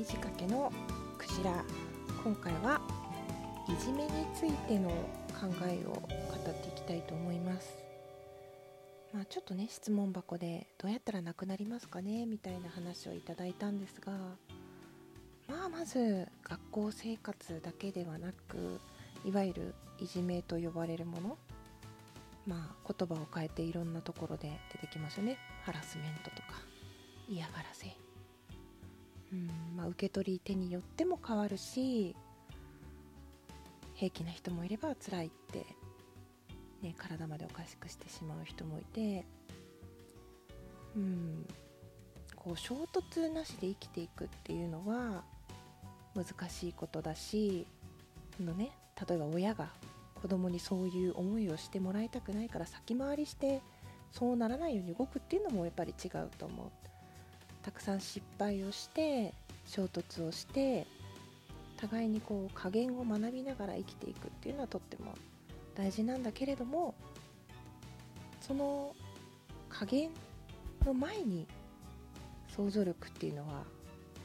[0.00, 0.72] い仕掛けの
[1.18, 1.62] クジラ。
[2.24, 2.80] 今回は
[3.68, 7.76] いじめについての考えを語っていきたいと思います。
[9.12, 12.24] まあちょっとね質問箱でどうやったらなくなりますかね？
[12.24, 14.12] みたいな話をいただいたんですが
[15.48, 18.80] まあまず学校生活だけではなく
[19.26, 21.36] いわゆるいじめと呼ばれるもの。
[22.46, 25.36] まあ言葉を変えていろんなところで出てきますよね。
[25.64, 26.54] ハラスメントとか
[27.28, 27.99] 嫌がらせ。
[29.80, 32.14] まあ、受け取り手によっても変わるし
[33.94, 35.64] 平気な人もいれば辛いって、
[36.82, 39.24] ね、体までおかしくしてしまう人もいて
[40.94, 41.46] うん
[42.36, 45.24] こう衝突なしで生きていくっていうのは
[46.14, 47.66] 難しいことだし
[48.38, 48.72] の、ね、
[49.08, 49.68] 例えば親が
[50.20, 53.62] 子供にそういう思いをしてもらいたくないから先回りして
[54.12, 56.66] そうならないように動くっていうのもやっぱり違うと思う。
[57.62, 59.34] たくさん失敗をして
[59.70, 60.86] 衝突をして
[61.76, 65.14] 互いにこう加減を学びながら生きていくっていうのはとっても
[65.76, 66.94] 大事なんだけれども
[68.40, 68.94] その
[69.68, 70.10] 加減
[70.84, 71.46] の前に
[72.48, 73.62] 想像力っていうのは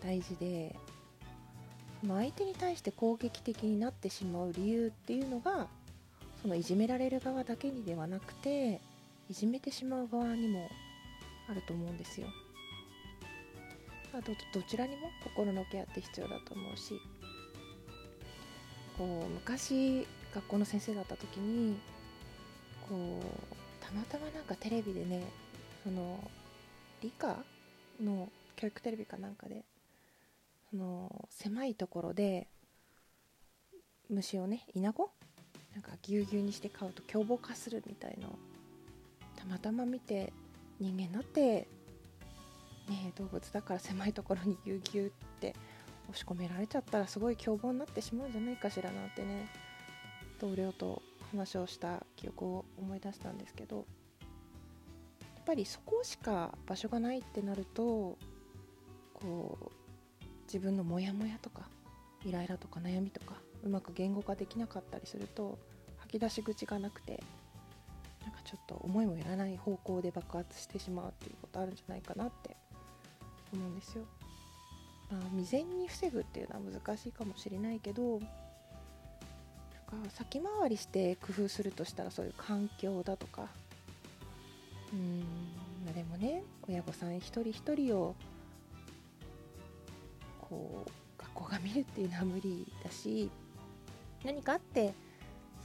[0.00, 0.76] 大事で
[2.00, 5.66] その相手に対して攻撃的になってしまう理由っていうのが
[6.40, 8.80] そのいじめられる側だけにではなくて
[9.28, 10.70] いじめてしまう側にも
[11.48, 12.28] あると思うんですよ。
[14.12, 17.00] まあ、どどちらにも心のケアって必要だと思うし
[18.98, 21.78] こう昔学校の先生だった時に
[22.88, 25.22] こうたまたまなんかテレビでね
[25.82, 26.30] その
[27.00, 27.38] 理科
[28.02, 29.64] の教育テレビかなんかで
[30.70, 32.48] その狭いところで
[34.10, 35.10] 虫をねイナゴ？
[35.74, 38.38] なんかぎゅうぎゅうにして飼うと凶暴化するみたいの
[39.36, 40.34] たまたま見て
[40.78, 41.66] 人間だって
[42.88, 45.54] ね、動物だから狭いところにぎゅうぎゅうって
[46.08, 49.48] 押し込められちゃったらすごい凶暴になってしまうんじゃないかしらなんてね
[50.40, 53.82] 同僚と話をした記憶を思い出したんですけどや
[55.40, 58.18] っぱりそこしか場所がないってなると
[59.14, 59.66] こう
[60.46, 61.62] 自分のモヤモヤとか
[62.24, 63.34] イライラとか悩みとか
[63.64, 65.58] うまく言語化できなかったりすると
[65.98, 67.22] 吐き出し口がなくて
[68.22, 72.56] なんかちょっと思いもよらない方向で爆発してしまうっていうことあるんじゃないかなって
[73.56, 74.04] 思うんですよ。
[75.10, 78.30] まあ、未然に防ぐっていうのは難しいかもしれないけどなんか
[80.10, 83.48] 先回りして工夫するとしたらそういう環境だとか
[84.92, 85.20] うん
[85.84, 88.14] まあでもね親御さん一人一人を
[90.40, 90.90] こう
[91.20, 93.30] 学校が見るっていうのは無理だし
[94.24, 94.94] 何かあって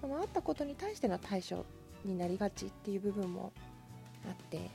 [0.01, 1.65] そのあったことに対しての対処
[2.03, 3.51] になりがちっていう部分も
[4.27, 4.69] あって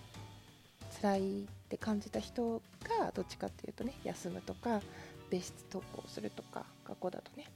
[1.00, 2.60] 辛いって感じた人
[3.00, 4.82] がどっちかっていうとね休むとか
[5.30, 7.46] 別室登校するとか学校だとね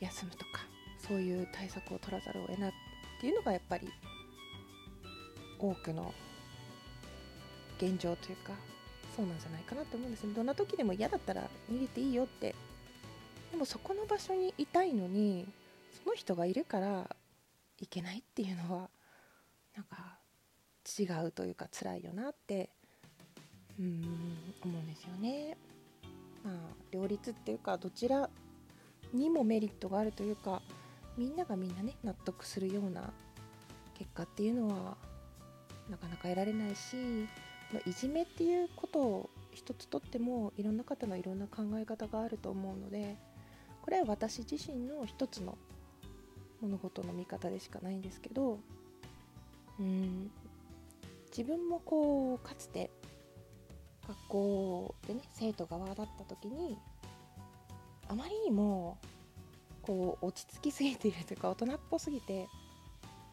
[0.00, 0.44] 休むとか
[0.98, 2.72] そういう対策を取らざるを得ないっ
[3.20, 3.88] ていうのがやっぱり
[5.60, 6.12] 多くの
[7.78, 8.54] 現状というか
[9.14, 10.34] そうなんじゃないかなって思うんですね。
[10.34, 12.56] どんな時でも嫌だったら逃げていいよって。
[13.52, 15.46] でもそこの場所にいたいのに
[16.02, 17.08] その人がいるから
[17.78, 18.90] いけないっていうのは
[19.76, 20.18] なんか
[20.98, 22.70] 違うというか辛いよなって
[23.78, 24.02] うん
[24.64, 25.56] 思うんですよね。
[26.44, 26.54] まあ
[26.90, 28.28] 両立っていうかどちら
[29.12, 30.62] にもメリットがあるというか
[31.16, 33.12] みんながみんなね納得するような
[33.94, 34.96] 結果っていうのは
[35.88, 37.24] なかなか得られないし
[37.86, 43.16] いじめっていうことを一つとってもいろんな方のいろんな考え方があると思うので
[43.82, 45.56] これは私自身の一つの
[46.60, 48.58] 物事の見方でしかないんですけど
[49.78, 50.30] うん
[51.36, 52.90] 自分もこうかつて
[54.06, 56.78] 学校でね生徒側だった時に
[58.08, 58.98] あまりにも
[59.82, 62.46] こう落ち着きすぎているというか大人っぽすぎて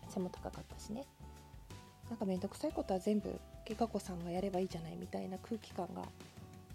[0.09, 1.05] 背も高かったしね。
[2.09, 6.01] なんか面倒くさいことは全部怪我子さんがやればいいじゃないみたいな空気感が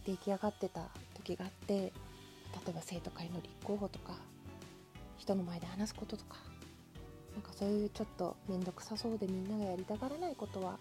[0.06, 1.92] 出来上がってた時があって例
[2.68, 4.14] えば生徒会の立候補とか
[5.18, 6.36] 人の前で話すこととか
[7.34, 10.78] なんかそういうちょっと面倒くさそうでみんながやりたがらないことは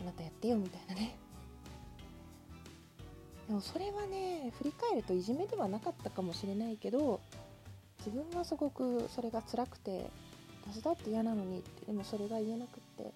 [0.00, 1.16] あなたやってよみたいなね。
[3.48, 7.20] でもそれはね振り返るといじめではなかったかもしれないけど
[7.98, 10.08] 自分はすごくそれが辛くて
[10.62, 13.12] 私だって嫌なのにってでもそれが言えなくって。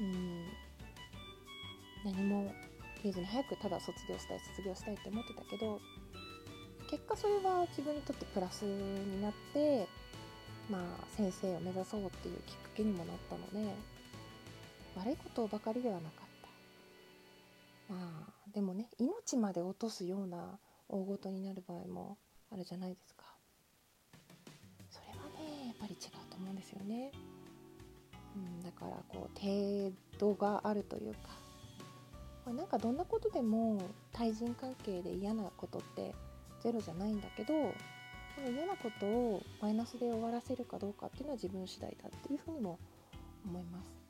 [0.00, 0.48] うん。
[2.04, 2.52] 何も
[3.02, 5.80] 言えずに早くただ卒業したい卒業したいって思ってたけど
[6.90, 9.88] 結果それは自分にとってプラスになって
[10.68, 10.82] まあ
[11.16, 13.93] 先生を目指そうっていうきっかけにもなったので。
[14.96, 16.10] 悪いことばかりではなかっ
[17.88, 17.94] た。
[17.94, 20.58] まあでもね命まで落とすような
[20.88, 22.18] 大ごとになる場合も
[22.50, 23.24] あるじゃないですか。
[24.90, 27.10] それはねやっぱり違うと思うんですよね、
[28.36, 31.18] うん、だからこう程度があるというか、
[32.46, 33.82] まあ、なんかどんなことでも
[34.12, 36.14] 対人関係で嫌なことって
[36.60, 37.52] ゼロじゃないんだけど
[38.38, 42.78] 嫌なことをマイナスで終わらせるかどうかっていうのは自分次第だっていうふうにも
[43.44, 44.03] 思います。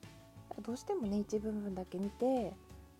[0.62, 2.53] どうしてもね一部分だけ見て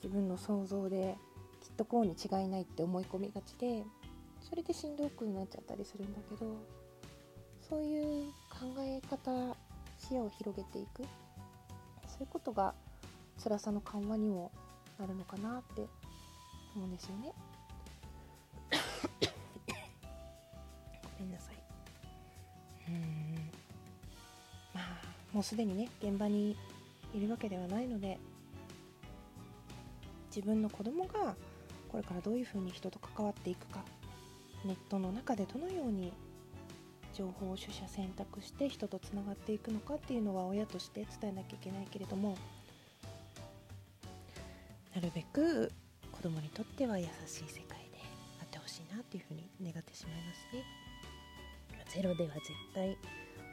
[0.03, 1.17] 自分の想像で
[1.61, 3.85] きっとこうに違いないって思い込みがちで
[4.41, 6.57] それでしんどくなっちゃったりするんだけど
[7.69, 9.57] そういう考え方
[9.99, 11.03] 視野を広げていく
[12.07, 12.75] そういうことが
[13.43, 14.53] 辛さの緩和にも
[14.99, 15.87] なるのかなって
[16.77, 17.33] 思うんですよね。
[21.19, 21.55] ごめんなさい。
[22.89, 23.51] うん
[24.75, 24.85] まあ
[25.33, 26.57] もうすでにね現場に
[27.15, 28.19] いるわけではないので
[30.35, 31.37] 自分の子供が
[31.89, 33.85] これからどういうふうに人と関わっていくか
[34.65, 36.13] ネットの中でどのように
[37.13, 42.37] 情報を取捨選択して人とつながっていくのかっていうのは親として伝えなきゃいけないけれども
[44.95, 45.71] なるべく
[46.11, 47.99] 子供にとっては優しい世界で
[48.41, 50.65] あってほしいなっていうふうに願ってしまいますね。
[51.95, 52.97] ゼロでは絶対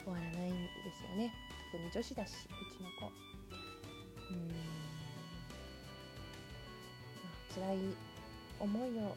[0.03, 0.67] 終わらないんで
[0.97, 1.31] すよね。
[1.71, 3.30] 特に女子だしうちの子。
[4.31, 4.51] うん。
[7.53, 7.77] 辛い
[8.59, 9.15] 思いを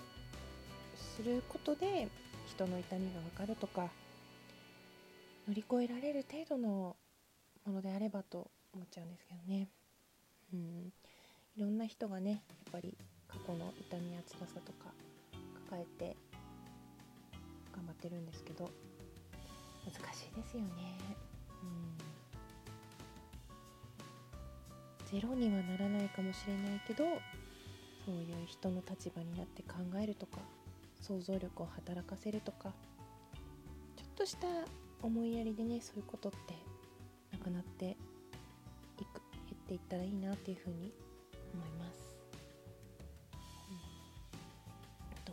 [1.16, 2.08] することで
[2.46, 3.88] 人の痛みが分かるとか
[5.46, 6.96] 乗り越えられる程度の
[7.66, 9.68] ものであればと思っちゃうんですけどね。
[10.52, 10.92] うん。
[11.56, 12.96] いろんな人がねやっぱり
[13.28, 14.92] 過去の痛みや辛さとか
[15.70, 16.16] 抱えて
[17.72, 18.70] 頑張ってるんですけど
[19.84, 20.98] 難しいですよね。
[21.62, 22.13] うん。
[25.14, 27.04] ゼロにはならないかもしれないけど
[28.04, 30.38] そういう人の立場になって考えるとか
[31.00, 32.72] 想像力を働かせるとか
[33.96, 34.48] ちょっとした
[35.02, 36.54] 思いやりでねそういうことって
[37.30, 40.92] なくなっていく減っていったらいいなっていうふうに
[41.54, 42.16] 思います、
[43.70, 43.76] うん、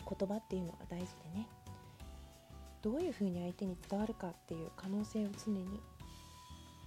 [0.06, 1.48] あと言葉っていうのが大事でね
[2.84, 5.66] どういうふうに相手に伝わるかっていう可能性を常に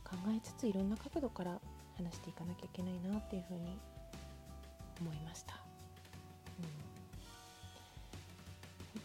[0.04, 1.58] 考えつついろんな角度から
[1.96, 3.78] 話していかなきゃいけないなっていうふうに
[5.00, 5.54] 思いました。
[6.58, 6.64] うん。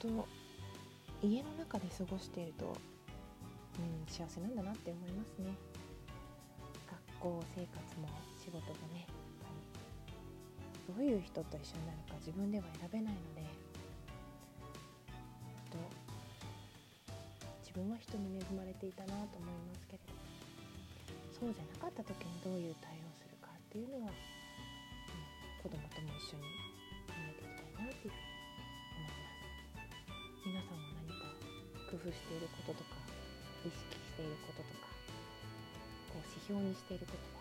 [0.01, 0.25] 本
[1.21, 2.73] 当家の中で過ごしていると、うん、
[4.07, 5.53] 幸せなんだなって思いますね。
[7.19, 8.07] 学校生活も
[8.37, 9.05] 仕事もね
[10.87, 13.41] どういう人と一緒になるか自分では選べないので
[15.69, 15.77] と
[17.61, 20.28] 自分は人に恵まれていたなと思いますけれど
[21.39, 24.19] そうじゃなかった時にどういう対応するかっていうのは、うん、
[25.63, 26.43] 子供とも一緒に
[27.07, 28.27] 考えていきたいなっていうふうに
[30.51, 31.31] 皆さんも何か
[31.87, 32.99] 工夫していることとか
[33.63, 34.91] 意識していることとか
[36.11, 37.38] こう指標にしていること